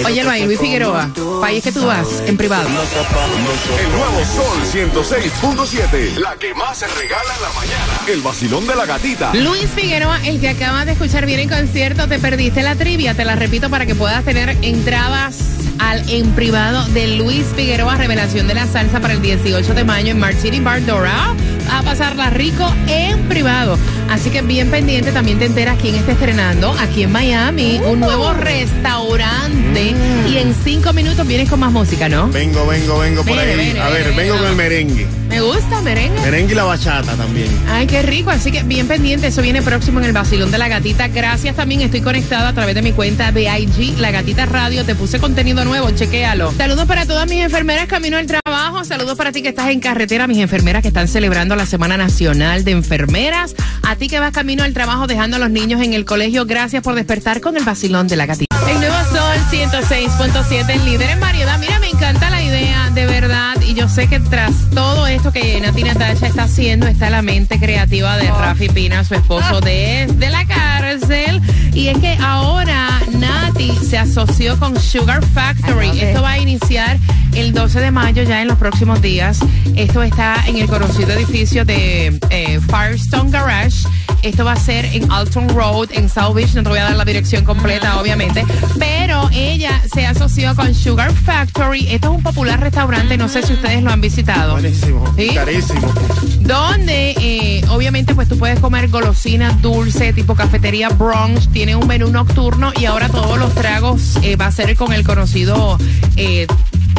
Óyelo 0.06 0.30
ahí, 0.30 0.46
Luis 0.46 0.60
Figueroa. 0.60 1.10
País 1.42 1.64
que 1.64 1.72
tú 1.72 1.86
vas, 1.86 2.22
en 2.26 2.38
privado. 2.38 2.68
El 2.68 3.92
nuevo 3.92 4.26
Sol 4.26 4.92
106.7. 4.92 6.18
La 6.18 6.36
que 6.36 6.54
más 6.54 6.78
se 6.78 6.88
regala 6.88 7.36
en 7.36 7.42
la 7.42 7.50
mañana. 7.54 8.02
El 8.08 8.22
vacilón 8.22 8.68
de 8.68 8.76
la 8.76 8.86
gatita. 8.86 9.34
Luis 9.34 9.70
Figueroa, 9.76 10.20
el 10.26 10.40
que 10.40 10.50
acabas 10.50 10.86
de 10.86 10.94
escuchar 10.94 11.26
bien 11.26 11.40
en 11.40 11.50
concierto, 11.50 12.08
te 12.08 12.20
perdiste 12.20 12.64
la 12.64 12.76
trivia, 12.76 13.14
te 13.14 13.26
la 13.26 13.36
repito 13.36 13.70
para 13.70 13.86
que 13.86 13.96
puedas 13.96 14.24
tener 14.24 14.58
entradas 14.62 15.47
al 15.80 16.08
en 16.10 16.32
privado 16.32 16.86
de 16.88 17.18
Luis 17.18 17.46
Figueroa, 17.56 17.96
revelación 17.96 18.48
de 18.48 18.54
la 18.54 18.68
salsa 18.68 19.00
para 19.00 19.14
el 19.14 19.22
18 19.22 19.74
de 19.74 19.84
mayo 19.84 20.12
en 20.12 20.20
Martini 20.20 20.60
Bar 20.60 20.86
Dorado. 20.86 21.36
A 21.70 21.84
pasarla 21.84 22.30
rico 22.30 22.66
en 22.88 23.20
privado. 23.28 23.78
Así 24.10 24.30
que 24.30 24.42
bien 24.42 24.72
pendiente, 24.72 25.12
también 25.12 25.38
te 25.38 25.46
enteras 25.46 25.78
quién 25.82 25.96
está 25.96 26.14
estrenando 26.14 26.72
aquí 26.80 27.04
en 27.04 27.12
Miami, 27.12 27.82
un 27.86 28.00
nuevo 28.00 28.34
restaurante. 28.34 29.94
Y 30.30 30.38
en 30.38 30.56
cinco 30.64 30.94
minutos 30.94 31.28
vienes 31.28 31.50
con 31.50 31.60
más 31.60 31.72
música, 31.72 32.08
¿no? 32.08 32.30
Vengo, 32.30 32.66
vengo, 32.68 33.00
vengo 33.00 33.24
por 33.24 33.38
ahí. 33.38 33.78
a 33.78 33.90
ver, 33.90 34.14
vengo 34.14 34.38
con 34.38 34.48
el 34.48 34.56
merengue. 34.56 35.08
Me 35.38 35.44
gusta, 35.44 35.84
merengue. 35.84 36.20
Merengue 36.22 36.54
y 36.54 36.56
la 36.56 36.64
bachata 36.64 37.14
también. 37.16 37.48
Ay, 37.70 37.86
qué 37.86 38.02
rico. 38.02 38.32
Así 38.32 38.52
que 38.52 38.64
bien 38.64 38.88
pendiente. 38.88 39.28
Eso 39.28 39.44
viene 39.44 39.62
próximo 39.62 40.00
en 40.00 40.06
el 40.06 40.12
Basilón 40.12 40.50
de 40.50 40.58
la 40.58 40.68
Gatita. 40.68 41.10
Gracias 41.10 41.56
también. 41.56 41.82
Estoy 41.82 42.02
conectada 42.02 42.50
a 42.50 42.54
través 42.54 42.74
de 42.74 42.82
mi 42.82 42.92
cuenta 42.92 43.32
de 43.32 43.44
IG, 43.44 44.00
La 44.00 44.10
Gatita 44.10 44.48
Radio. 44.48 44.84
Te 44.84 44.96
puse 44.96 45.20
contenido 45.20 45.64
nuevo. 45.64 45.92
Chequéalo. 45.92 46.52
Saludos 46.54 46.88
para 46.88 47.06
todas 47.06 47.30
mis 47.30 47.44
enfermeras 47.44 47.86
camino 47.86 48.18
al 48.18 48.26
trabajo. 48.26 48.84
Saludos 48.84 49.16
para 49.16 49.32
ti 49.32 49.44
que 49.44 49.50
estás 49.50 49.70
en 49.70 49.80
carretera. 49.80 50.26
Mis 50.26 50.40
enfermeras 50.40 50.82
que 50.82 50.88
están 50.88 51.08
celebrando 51.08 51.56
la 51.56 51.68
Semana 51.68 51.98
Nacional 51.98 52.64
de 52.64 52.72
Enfermeras. 52.72 53.54
A 53.84 53.96
ti 53.96 54.08
que 54.08 54.20
vas 54.20 54.32
camino 54.32 54.64
al 54.64 54.74
trabajo 54.74 55.06
dejando 55.06 55.36
a 55.36 55.40
los 55.40 55.52
niños 55.52 55.84
en 55.84 55.94
el 55.94 56.04
colegio. 56.04 56.48
Gracias 56.48 56.82
por 56.82 56.96
despertar 56.96 57.42
con 57.42 57.56
el 57.58 57.64
Basilón 57.64 58.08
de 58.08 58.16
la 58.16 58.26
Gatita. 58.26 58.47
El 59.50 59.70
nuevo 59.70 59.82
Sol 59.82 60.30
106.7, 60.30 60.70
el 60.72 60.86
líder 60.86 61.10
en 61.12 61.20
variedad. 61.22 61.58
Mira, 61.58 61.80
me 61.80 61.88
encanta 61.88 62.30
la 62.30 62.44
idea, 62.44 62.90
de 62.90 63.06
verdad. 63.06 63.56
Y 63.62 63.76
yo 63.76 63.88
sé 63.88 64.08
que 64.08 64.20
tras 64.20 64.54
todo 64.74 65.08
esto 65.08 65.32
que 65.32 65.60
Nati 65.62 65.84
Natasha 65.84 66.28
está 66.28 66.44
haciendo, 66.44 66.86
está 66.86 67.10
la 67.10 67.22
mente 67.22 67.58
creativa 67.58 68.18
de 68.18 68.30
Rafi 68.30 68.68
Pina, 68.68 69.06
su 69.06 69.16
esposo, 69.16 69.62
desde 69.62 70.30
la 70.30 70.46
cárcel. 70.46 71.42
Y 71.74 71.88
es 71.88 71.98
que 72.00 72.18
ahora 72.20 72.90
Se 73.58 73.98
asoció 73.98 74.58
con 74.60 74.80
Sugar 74.80 75.26
Factory. 75.26 76.00
Esto 76.00 76.22
va 76.22 76.34
a 76.34 76.40
iniciar 76.40 77.00
el 77.34 77.54
12 77.54 77.80
de 77.80 77.92
mayo, 77.92 78.22
ya 78.22 78.42
en 78.42 78.48
los 78.48 78.58
próximos 78.58 79.02
días. 79.02 79.40
Esto 79.76 80.04
está 80.04 80.44
en 80.46 80.58
el 80.58 80.68
conocido 80.68 81.12
edificio 81.12 81.66
de 81.66 82.20
eh, 82.30 82.60
Firestone 82.68 83.32
Garage. 83.32 83.88
Esto 84.22 84.46
va 84.46 84.54
a 84.54 84.56
ser 84.58 84.86
en 84.86 85.12
Alton 85.12 85.50
Road, 85.50 85.90
en 85.92 86.08
South 86.08 86.36
Beach. 86.36 86.54
No 86.54 86.64
te 86.64 86.70
voy 86.70 86.80
a 86.80 86.84
dar 86.84 86.96
la 86.96 87.06
dirección 87.06 87.46
completa, 87.46 88.00
obviamente. 88.00 88.46
Pero 88.78 89.30
ella 89.34 89.82
se 89.92 90.06
asoció 90.06 90.56
con 90.56 90.76
Sugar 90.76 91.12
Factory. 91.12 91.88
Esto 91.90 92.12
es 92.12 92.18
un 92.18 92.24
popular 92.24 92.60
restaurante. 92.60 93.18
No 93.18 93.28
sé 93.28 93.42
si 93.42 93.54
ustedes 93.54 93.82
lo 93.82 93.92
han 93.92 94.02
visitado. 94.02 94.54
Buenísimo. 94.54 95.04
¿Sí? 95.16 95.30
Carísimo. 95.34 95.94
Donde 96.48 97.12
eh, 97.20 97.62
obviamente 97.70 98.16
pues 98.16 98.30
tú 98.30 98.38
puedes 98.38 98.60
comer 98.60 98.88
golosinas 98.88 99.62
dulce 99.62 100.14
tipo 100.14 100.34
cafetería 100.34 100.88
brunch, 100.90 101.50
tiene 101.50 101.76
un 101.76 101.86
menú 101.88 102.10
nocturno 102.10 102.72
y 102.80 102.86
ahora 102.86 103.10
todos 103.10 103.38
los 103.38 103.54
tragos 103.54 104.16
eh, 104.22 104.38
va 104.38 104.46
a 104.48 104.52
ser 104.52 104.76
con 104.78 104.94
el 104.94 105.04
conocido 105.06 105.78
eh, 106.16 106.48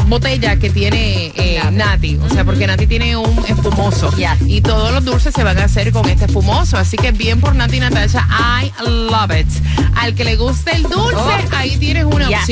botella 0.07 0.57
que 0.57 0.69
tiene 0.69 1.31
eh, 1.35 1.61
Nati, 1.71 2.17
o 2.17 2.29
sea 2.29 2.43
porque 2.43 2.65
Nati 2.67 2.87
tiene 2.87 3.15
un 3.17 3.45
espumoso 3.47 4.11
Yes. 4.15 4.29
y 4.47 4.61
todos 4.61 4.91
los 4.91 5.05
dulces 5.05 5.33
se 5.33 5.43
van 5.43 5.57
a 5.59 5.65
hacer 5.65 5.91
con 5.91 6.07
este 6.09 6.25
espumoso, 6.25 6.77
así 6.77 6.97
que 6.97 7.11
bien 7.11 7.39
por 7.39 7.55
Nati 7.55 7.79
Natasha, 7.79 8.27
I 8.61 8.71
love 8.83 9.31
it. 9.39 9.47
Al 9.95 10.15
que 10.15 10.23
le 10.23 10.35
guste 10.35 10.75
el 10.75 10.83
dulce, 10.83 11.17
ahí 11.51 11.77
tienes. 11.77 12.05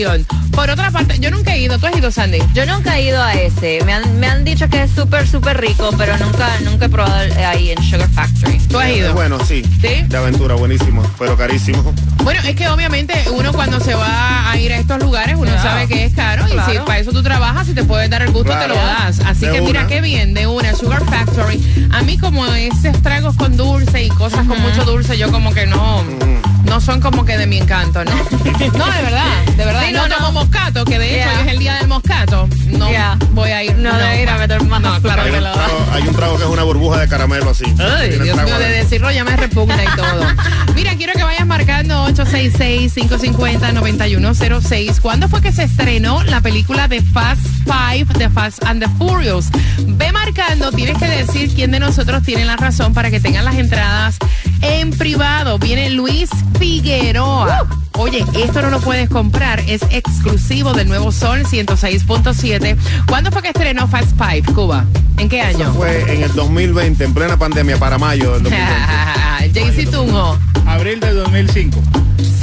Opción. 0.06 0.26
Por 0.52 0.70
otra 0.70 0.92
parte, 0.92 1.18
yo 1.20 1.30
nunca 1.32 1.54
he 1.56 1.62
ido, 1.62 1.78
¿tú 1.80 1.88
has 1.88 1.96
ido 1.96 2.12
Sandy? 2.12 2.40
Yo 2.54 2.66
nunca 2.66 2.98
he 2.98 3.04
ido 3.06 3.22
a 3.22 3.34
ese. 3.34 3.80
Me 3.86 3.94
han, 3.94 4.20
me 4.20 4.28
han 4.28 4.44
dicho 4.44 4.68
que 4.70 4.84
es 4.84 4.92
súper, 4.92 5.28
súper 5.28 5.60
rico, 5.60 5.90
pero 5.98 6.18
nunca, 6.18 6.50
nunca 6.64 6.86
he 6.86 6.90
probado 6.90 7.16
ahí 7.48 7.72
en 7.72 7.84
Sugar 7.84 8.10
Factory. 8.10 8.58
¿Tú 8.68 8.80
has 8.80 8.90
ido? 8.90 9.14
Bueno, 9.14 9.38
sí. 9.46 9.64
¿Sí? 9.82 10.04
De 10.08 10.18
aventura, 10.18 10.56
buenísimo. 10.56 11.04
Pero 11.20 11.36
carísimo. 11.38 11.94
Bueno, 12.24 12.42
es 12.46 12.56
que 12.56 12.68
obviamente 12.70 13.14
uno 13.32 13.54
cuando 13.54 13.80
se 13.80 13.94
va 13.96 14.52
a 14.52 14.58
ir 14.60 14.74
a 14.74 14.78
estos 14.78 15.00
lugares, 15.02 15.36
uno 15.38 15.52
sabe 15.62 15.88
que 15.88 16.06
es 16.06 16.14
caro 16.14 16.46
y 16.48 16.52
si 16.72 16.78
para 16.80 17.00
eso 17.00 17.12
tú 17.12 17.24
trabajas, 17.24 17.68
si 17.68 17.74
te 17.74 17.84
puedes 17.84 18.10
dar 18.10 18.22
el 18.22 18.32
gusto, 18.32 18.52
Claro. 18.52 18.74
te 18.74 18.80
lo 18.80 18.86
das. 18.86 19.20
Así 19.22 19.46
De 19.46 19.52
que 19.54 19.62
mira 19.62 19.88
qué 19.88 20.02
bien, 20.02 20.34
de 20.34 20.48
una, 20.48 20.74
Sugar 20.76 21.04
Factory. 21.06 21.90
A 21.92 22.02
mí 22.04 22.18
como 22.18 22.46
esos 22.48 23.02
tragos 23.02 23.36
con 23.38 23.56
dulce 23.58 24.04
y 24.04 24.10
cosas 24.10 24.46
con 24.48 24.60
mucho 24.62 24.84
dulce, 24.86 25.18
yo 25.18 25.32
como 25.32 25.54
que 25.54 25.66
no, 25.68 26.04
no 26.68 26.80
son 26.82 27.00
como 27.02 27.26
que 27.26 27.38
de 27.38 27.48
mi 27.48 27.58
encanto, 27.58 28.04
¿no. 28.06 28.12
No, 28.78 28.86
de 28.86 29.02
verdad, 29.02 29.44
de 29.56 29.66
verdad. 29.66 29.82
Sí, 29.86 29.92
no, 29.94 30.08
no, 30.08 30.16
tomo 30.16 30.28
no. 30.28 30.34
moscato, 30.34 30.86
que 30.86 31.00
de 31.00 31.06
hecho 31.08 31.16
Yeah. 31.18 31.32
hoy 31.40 31.48
es 31.48 31.54
el 31.54 31.60
día 31.60 31.74
del 31.76 31.88
moscato. 31.88 32.48
No 32.68 32.90
Yeah. 32.90 33.18
voy 33.32 33.50
a 33.52 33.64
ir. 33.64 33.76
No, 33.78 33.96
de 33.98 34.22
ir 34.22 34.30
a 34.30 34.38
meter 34.38 34.62
manos. 34.64 34.94
No, 34.96 35.02
claro 35.02 35.22
Hay 35.24 35.32
que 35.32 35.38
un, 35.38 35.44
lo 35.44 35.52
trago, 35.54 35.86
hay 35.94 36.08
un 36.08 36.16
trago 36.16 36.38
que 36.38 36.44
es 36.44 36.50
una 36.50 36.64
burbuja 36.64 37.00
de 37.00 37.08
caramelo 37.08 37.50
así. 37.52 37.64
Ay, 37.80 38.10
Dios 38.10 38.38
mío, 38.44 38.60
de 38.60 38.70
decirlo 38.70 39.10
ya 39.12 39.24
me 39.24 39.36
repugna 39.36 39.84
y 39.84 39.88
todo. 39.96 40.26
Mira, 40.76 40.96
quiero 40.96 41.14
que 41.14 41.24
vayas 41.24 41.46
marcando 41.48 42.08
866-550-9106. 42.10 45.00
¿Cuándo 45.02 45.28
fue 45.30 45.42
que 45.42 45.52
se 45.52 45.64
estrenó 45.64 46.24
la 46.24 46.42
película 46.42 46.88
de 46.88 47.02
Fast 47.02 47.42
Five, 47.66 48.06
de 48.18 48.30
Fast 48.30 48.64
and 48.66 48.84
the 48.84 48.90
Furious? 48.98 49.48
Ve 49.80 50.12
marcando, 50.12 50.72
tienes 50.72 50.98
que 50.98 51.08
decir 51.08 51.54
quién 51.54 51.72
de 51.72 51.80
nosotros 51.80 52.24
tiene 52.24 52.46
la 52.46 52.56
razón 52.58 52.94
para 52.94 53.10
que 53.10 53.20
tengan 53.20 53.46
las 53.46 53.56
entradas 53.56 54.18
en 54.62 54.92
privado. 54.92 55.58
Viene 55.60 55.90
Luis 55.92 56.30
Figueroa. 56.60 57.68
Oye, 57.94 58.24
esto 58.36 58.62
no 58.62 58.70
lo 58.70 58.80
puedes 58.80 59.10
comprar, 59.10 59.60
es 59.62 59.82
exclusivo 59.90 60.74
del 60.74 60.88
Nuevo 60.88 61.12
Sol 61.12 61.44
106.7. 61.46 62.78
¿Cuándo 63.08 63.32
fue 63.32 63.42
que 63.42 63.48
estrenó 63.48 63.88
Fast 63.88 64.12
Five, 64.18 64.44
Cuba? 64.54 64.86
¿En 65.18 65.30
qué 65.30 65.42
año? 65.42 65.66
Eso 65.66 65.74
fue 65.74 66.14
en 66.14 66.24
el 66.24 66.34
2020, 66.34 67.04
en 67.04 67.14
plena 67.14 67.38
pandemia, 67.38 67.78
para 67.78 67.98
mayo 67.98 68.34
del 68.34 68.44
2020. 68.44 69.60
Jaycee 69.60 69.88
Tunjo. 69.88 70.38
Abril 70.68 71.00
del 71.00 71.16
2005. 71.16 71.82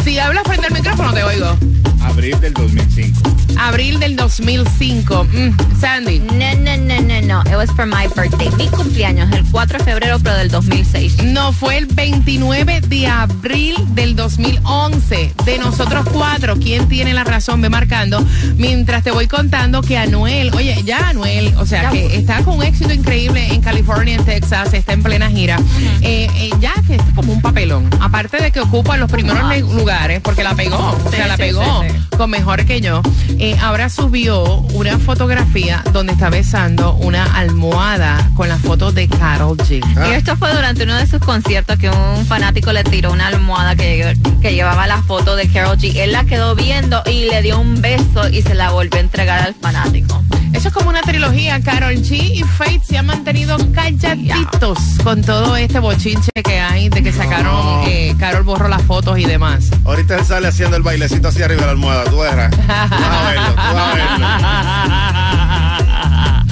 Si 0.02 0.18
hablas 0.18 0.42
frente 0.44 0.66
al 0.66 0.72
micrófono, 0.72 1.12
te 1.12 1.22
oigo. 1.22 1.56
Abril 2.02 2.40
del 2.40 2.52
2005. 2.52 3.33
Abril 3.58 3.98
del 4.00 4.16
2005. 4.16 5.24
Mm, 5.32 5.80
Sandy. 5.80 6.18
No, 6.20 6.54
no, 6.56 6.76
no, 6.76 7.00
no, 7.00 7.20
no. 7.22 7.50
It 7.50 7.56
was 7.56 7.70
for 7.72 7.86
my 7.86 8.06
birthday. 8.14 8.50
Mi 8.56 8.68
cumpleaños, 8.68 9.30
el 9.32 9.44
4 9.50 9.78
de 9.78 9.84
febrero, 9.84 10.18
pero 10.22 10.36
del 10.36 10.50
2006. 10.50 11.22
No, 11.24 11.52
fue 11.52 11.78
el 11.78 11.86
29 11.86 12.80
de 12.82 13.06
abril 13.06 13.74
del 13.94 14.16
2011. 14.16 15.32
De 15.44 15.58
nosotros 15.58 16.06
cuatro, 16.12 16.56
¿quién 16.56 16.88
tiene 16.88 17.12
la 17.14 17.24
razón? 17.24 17.60
Ve 17.60 17.68
marcando. 17.70 18.24
Mientras 18.56 19.02
te 19.02 19.10
voy 19.10 19.26
contando 19.26 19.82
que 19.82 19.96
Anuel, 19.98 20.52
oye, 20.54 20.82
ya 20.84 21.08
Anuel, 21.08 21.54
o 21.58 21.66
sea, 21.66 21.90
que 21.90 22.16
está 22.16 22.42
con 22.42 22.56
un 22.58 22.62
éxito 22.62 22.92
increíble 22.92 23.52
en 23.52 23.60
California, 23.60 24.14
en 24.16 24.24
Texas, 24.24 24.72
está 24.74 24.92
en 24.92 25.02
plena 25.02 25.30
gira. 25.30 25.58
Eh, 26.02 26.28
eh, 26.36 26.50
ya 26.60 26.74
que 26.86 26.96
es 26.96 27.02
como 27.14 27.32
un 27.32 27.40
papelón. 27.42 27.88
Aparte 28.00 28.38
de 28.42 28.50
que 28.50 28.60
ocupa 28.60 28.96
los 28.96 29.10
primeros 29.10 29.48
le- 29.48 29.60
lugares, 29.60 30.20
porque 30.22 30.42
la 30.42 30.54
pegó, 30.54 30.76
o 30.78 31.10
sea, 31.10 31.22
Sí, 31.24 31.28
la 31.28 31.36
sí, 31.36 31.42
pegó 31.42 31.82
sí, 31.82 31.88
con 32.16 32.30
mejor 32.30 32.64
que 32.64 32.80
yo. 32.80 33.02
Eh, 33.38 33.56
ahora 33.60 33.88
subió 33.88 34.42
una 34.74 34.98
fotografía 34.98 35.82
donde 35.92 36.12
está 36.12 36.30
besando 36.30 36.94
una 36.94 37.24
almohada 37.36 38.30
con 38.34 38.48
la 38.48 38.58
foto 38.58 38.92
de 38.92 39.08
Carol 39.08 39.56
G. 39.56 39.80
Ah. 39.96 40.08
Y 40.08 40.12
esto 40.14 40.36
fue 40.36 40.52
durante 40.54 40.84
uno 40.84 40.96
de 40.96 41.06
sus 41.06 41.20
conciertos 41.20 41.78
que 41.78 41.90
un 41.90 42.26
fanático 42.26 42.72
le 42.72 42.84
tiró 42.84 43.12
una 43.12 43.28
almohada 43.28 43.76
que, 43.76 44.14
que 44.40 44.54
llevaba 44.54 44.86
la 44.86 45.02
foto 45.02 45.36
de 45.36 45.48
Carol 45.48 45.76
G. 45.78 45.96
Él 45.96 46.12
la 46.12 46.24
quedó 46.24 46.54
viendo 46.54 47.02
y 47.06 47.28
le 47.30 47.42
dio 47.42 47.60
un 47.60 47.80
beso 47.80 48.28
y 48.28 48.42
se 48.42 48.54
la 48.54 48.70
volvió 48.70 48.98
a 48.98 49.02
entregar 49.02 49.40
al 49.40 49.54
fanático. 49.54 50.22
Eso 50.64 50.70
es 50.70 50.74
como 50.76 50.88
una 50.88 51.02
trilogía. 51.02 51.60
Carol 51.60 51.92
G 51.96 52.36
y 52.36 52.42
Faith 52.42 52.84
se 52.84 52.96
han 52.96 53.04
mantenido 53.04 53.58
calladitos 53.74 54.78
con 55.04 55.20
todo 55.20 55.56
este 55.56 55.78
bochinche 55.78 56.30
que 56.42 56.58
hay 56.58 56.88
de 56.88 57.02
que 57.02 57.12
sacaron, 57.12 57.86
eh, 57.86 58.14
Carol 58.18 58.44
borró 58.44 58.66
las 58.68 58.80
fotos 58.80 59.18
y 59.18 59.26
demás. 59.26 59.68
Ahorita 59.84 60.16
él 60.16 60.24
sale 60.24 60.48
haciendo 60.48 60.78
el 60.78 60.82
bailecito 60.82 61.28
así 61.28 61.42
arriba 61.42 61.60
de 61.60 61.66
la 61.66 61.72
almohada. 61.72 62.04
Tú 62.04 62.18
verás. 62.18 62.50
Tú 62.50 62.62
vas 62.66 62.90
a 62.90 63.28
verlo, 63.28 63.50
tú 63.50 63.56
vas 63.56 63.76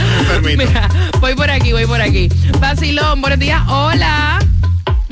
a 0.05 0.43
verlo. 0.43 0.59
Mira, 0.59 0.89
voy 1.19 1.35
por 1.35 1.49
aquí, 1.49 1.73
voy 1.73 1.87
por 1.87 2.03
aquí. 2.03 2.29
Basilón, 2.61 3.23
buenos 3.23 3.39
días. 3.39 3.63
Hola. 3.67 4.41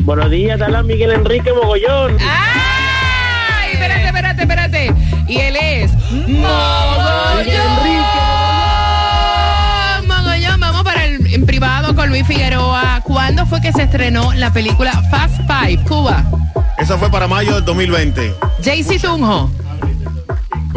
Buenos 0.02 0.30
días, 0.30 0.60
habla 0.60 0.82
Miguel 0.82 1.12
Enrique 1.12 1.50
Mogollón. 1.54 2.18
¡Ay! 2.20 3.72
Espérate, 3.72 4.04
espérate, 4.04 4.42
espérate. 4.42 4.94
Y 5.26 5.38
él 5.38 5.56
es 5.56 5.90
Mogollón. 6.28 7.89
Luis 12.10 12.26
Figueroa. 12.26 13.00
¿Cuándo 13.04 13.46
fue 13.46 13.60
que 13.60 13.72
se 13.72 13.84
estrenó 13.84 14.32
la 14.34 14.52
película 14.52 14.92
Fast 15.10 15.36
Five, 15.46 15.84
Cuba? 15.84 16.24
Eso 16.78 16.98
fue 16.98 17.10
para 17.10 17.26
mayo 17.28 17.54
del 17.54 17.64
2020. 17.64 18.34
JC 18.62 19.00
Tunjo. 19.00 19.50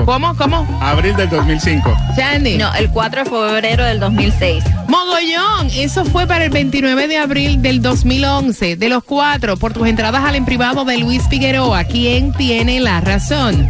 ¿Cómo? 0.05 0.35
¿Cómo? 0.35 0.67
Abril 0.81 1.15
del 1.15 1.29
2005. 1.29 1.95
Sandy. 2.15 2.57
No, 2.57 2.73
el 2.75 2.89
4 2.89 3.23
de 3.23 3.29
febrero 3.29 3.83
del 3.83 3.99
2006. 3.99 4.63
Mogollón, 4.87 5.69
eso 5.75 6.05
fue 6.05 6.27
para 6.27 6.45
el 6.45 6.49
29 6.49 7.07
de 7.07 7.17
abril 7.17 7.61
del 7.61 7.81
2011. 7.81 8.75
De 8.75 8.89
los 8.89 9.03
cuatro, 9.03 9.57
por 9.57 9.73
tus 9.73 9.87
entradas 9.87 10.23
al 10.23 10.35
en 10.35 10.45
privado 10.45 10.85
de 10.85 10.97
Luis 10.97 11.23
Figueroa, 11.29 11.83
¿quién 11.85 12.33
tiene 12.33 12.79
la 12.79 13.01
razón? 13.01 13.69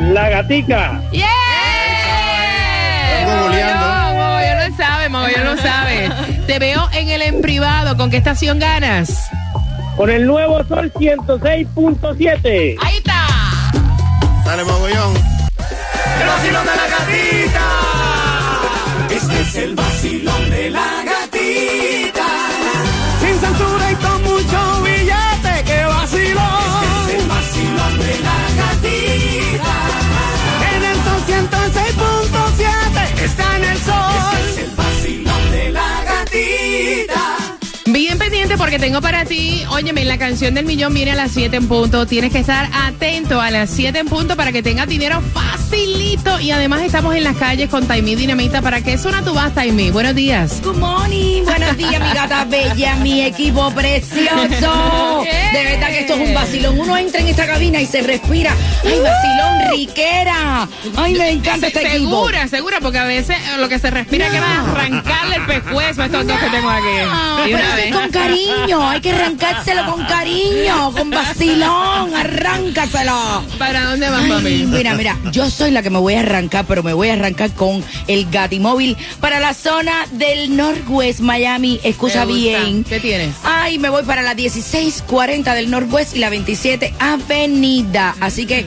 La 0.00 0.28
gatica. 0.28 1.00
¡Yeah! 1.12 1.26
Mogollón, 3.26 4.16
Mogollón 4.16 4.70
lo 4.70 4.76
sabe, 4.76 5.08
Mogollón 5.08 5.44
lo 5.44 5.56
sabe. 5.56 6.10
Te 6.46 6.58
veo 6.58 6.88
en 6.92 7.08
el 7.08 7.22
en 7.22 7.40
privado. 7.40 7.96
¿Con 7.96 8.10
qué 8.10 8.16
estación 8.18 8.58
ganas? 8.58 9.30
Con 9.96 10.10
el 10.10 10.26
nuevo 10.26 10.64
Sol 10.64 10.92
106.7. 10.92 12.76
Ahí 12.80 12.96
está. 12.96 13.26
Dale, 14.44 14.64
mogollón. 14.64 15.14
El 16.20 16.26
vacilón 16.26 16.66
de 16.66 16.76
la 16.76 16.88
gatita. 16.88 17.68
Este 19.10 19.40
es 19.40 19.54
el 19.56 19.74
vacilón 19.74 20.21
tengo 38.82 39.00
para 39.00 39.24
ti, 39.24 39.62
óyeme, 39.70 40.04
la 40.04 40.18
canción 40.18 40.54
del 40.54 40.66
millón 40.66 40.92
viene 40.92 41.12
a 41.12 41.14
las 41.14 41.30
7 41.30 41.54
en 41.54 41.68
punto. 41.68 42.04
Tienes 42.04 42.32
que 42.32 42.40
estar 42.40 42.68
atento 42.74 43.40
a 43.40 43.48
las 43.52 43.70
7 43.70 43.96
en 43.96 44.08
punto 44.08 44.34
para 44.34 44.50
que 44.50 44.60
tengas 44.60 44.88
dinero 44.88 45.22
facilito. 45.72 46.40
Y 46.40 46.50
además 46.50 46.82
estamos 46.82 47.14
en 47.14 47.24
las 47.24 47.36
calles 47.36 47.68
con 47.70 47.86
Taimí 47.86 48.14
Dinamita. 48.14 48.60
¿Para 48.62 48.82
qué 48.82 48.98
suena 48.98 49.22
tu 49.22 49.32
vas, 49.32 49.54
Taimí? 49.54 49.90
Buenos 49.90 50.14
días. 50.14 50.60
Good 50.62 50.76
morning, 50.76 51.44
buenos 51.44 51.76
días, 51.76 52.00
mi 52.00 52.14
gata 52.14 52.44
bella, 52.48 52.96
mi 52.96 53.22
equipo 53.22 53.70
precioso. 53.72 55.24
De 55.52 55.64
verdad 55.64 55.88
que 55.88 56.00
esto 56.00 56.14
es 56.14 56.28
un 56.28 56.34
vacilón. 56.34 56.78
Uno 56.78 56.96
entra 56.96 57.20
en 57.20 57.28
esta 57.28 57.46
cabina 57.46 57.80
y 57.80 57.86
se 57.86 58.02
respira. 58.02 58.54
Ay, 58.84 59.00
vacilón 59.00 59.76
riquera. 59.76 60.68
Ay, 60.96 61.14
me 61.14 61.30
encanta 61.30 61.68
este 61.68 61.80
equipo. 61.86 62.10
Segura, 62.10 62.48
segura, 62.48 62.78
porque 62.80 62.98
a 62.98 63.04
veces 63.04 63.36
eh, 63.38 63.58
lo 63.58 63.68
que 63.68 63.78
se 63.78 63.90
respira 63.90 64.28
que 64.30 64.40
va 64.40 64.46
a 64.46 64.70
arrancarle 64.72 65.36
el 65.36 65.46
pescuezo 65.46 66.02
a 66.02 66.06
estos 66.06 66.26
dos 66.26 66.38
que 66.38 66.50
tengo 66.50 66.68
aquí. 66.68 66.82
Y 67.46 67.52
pero 67.52 67.64
una 67.64 67.74
vez. 67.76 67.86
es 67.86 67.94
con 67.96 68.10
cariño, 68.10 68.88
hay 68.88 69.00
que 69.00 69.10
arrancárselo 69.12 69.86
con 69.90 70.04
cariño, 70.04 70.92
con 70.92 71.10
vacilón, 71.10 72.14
arráncaselo. 72.14 73.44
¿Para 73.58 73.84
dónde 73.84 74.10
vas, 74.10 74.22
Ay, 74.22 74.28
mami? 74.30 74.64
mira, 74.66 74.94
mira, 74.94 75.16
yo 75.30 75.48
soy 75.50 75.61
la 75.70 75.82
que 75.82 75.90
me 75.90 75.98
voy 75.98 76.14
a 76.14 76.20
arrancar, 76.20 76.64
pero 76.66 76.82
me 76.82 76.92
voy 76.92 77.08
a 77.08 77.14
arrancar 77.14 77.50
con 77.52 77.84
el 78.08 78.28
Gatimóvil 78.30 78.96
para 79.20 79.40
la 79.40 79.54
zona 79.54 80.06
del 80.12 80.56
Northwest 80.56 81.20
Miami. 81.20 81.80
Escucha 81.84 82.24
bien. 82.24 82.84
¿Qué 82.84 83.00
tienes? 83.00 83.34
Ay, 83.44 83.78
me 83.78 83.88
voy 83.88 84.02
para 84.02 84.22
la 84.22 84.34
1640 84.34 85.54
del 85.54 85.70
Northwest 85.70 86.16
y 86.16 86.18
la 86.18 86.30
27 86.30 86.94
Avenida. 86.98 88.16
Así 88.20 88.46
que 88.46 88.66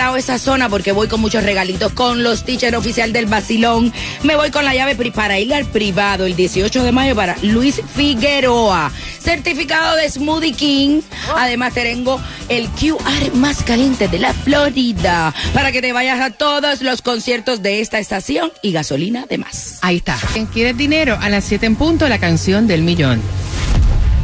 out 0.00 0.18
esa 0.18 0.38
zona 0.38 0.68
porque 0.68 0.92
voy 0.92 1.08
con 1.08 1.20
muchos 1.20 1.44
regalitos. 1.44 1.92
Con 1.92 2.22
los 2.22 2.44
teachers 2.44 2.76
oficial 2.76 3.12
del 3.12 3.26
Basilón. 3.26 3.92
Me 4.22 4.36
voy 4.36 4.50
con 4.50 4.64
la 4.64 4.74
llave 4.74 4.96
para 5.10 5.38
ir 5.38 5.52
al 5.54 5.66
privado 5.66 6.26
el 6.26 6.36
18 6.36 6.84
de 6.84 6.92
mayo 6.92 7.14
para 7.14 7.36
Luis 7.42 7.80
Figueroa. 7.94 8.90
Certificado 9.22 9.96
de 9.96 10.08
Smoothie 10.08 10.52
King. 10.52 11.02
Además 11.36 11.74
tengo 11.74 12.20
el 12.48 12.68
QR 12.70 13.34
más 13.34 13.62
caliente 13.62 14.08
de 14.08 14.18
la 14.18 14.34
Florida 14.34 15.32
para 15.54 15.72
que 15.72 15.80
te 15.80 15.92
vayas 15.92 16.20
a 16.20 16.30
todos 16.30 16.82
los 16.82 17.02
conciertos 17.02 17.62
de 17.62 17.80
esta 17.80 17.98
estación 17.98 18.52
y 18.62 18.72
gasolina 18.72 19.26
de 19.26 19.38
más. 19.38 19.78
Ahí 19.82 19.96
está. 19.98 20.18
¿Quieres 20.52 20.76
dinero? 20.76 21.18
A 21.20 21.28
las 21.28 21.44
7 21.44 21.66
en 21.66 21.76
punto, 21.76 22.08
la 22.08 22.18
canción 22.18 22.66
del 22.66 22.82
millón. 22.82 23.22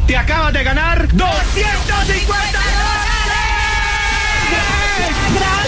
Te 0.07 0.17
acabas 0.17 0.53
de 0.53 0.63
ganar 0.63 1.07
250 1.15 3.08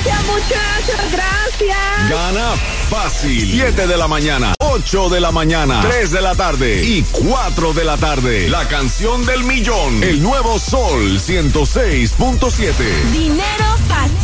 Gracias 0.03 0.25
muchachos, 0.25 1.11
gracias. 1.11 2.09
Gana 2.09 2.53
fácil. 2.89 3.51
7 3.51 3.85
de 3.85 3.97
la 3.97 4.07
mañana, 4.07 4.55
8 4.59 5.09
de 5.09 5.19
la 5.19 5.31
mañana, 5.31 5.81
3 5.81 6.11
de 6.11 6.21
la 6.21 6.33
tarde 6.33 6.83
y 6.83 7.03
4 7.03 7.73
de 7.73 7.85
la 7.85 7.97
tarde. 7.97 8.49
La 8.49 8.67
canción 8.67 9.23
del 9.27 9.43
millón. 9.43 10.03
El 10.03 10.23
nuevo 10.23 10.57
Sol 10.57 11.19
106.7. 11.19 12.73
Dinero 13.11 13.77
fácil. 13.87 14.17